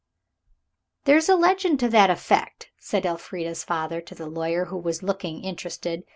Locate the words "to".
1.81-1.89, 4.01-4.15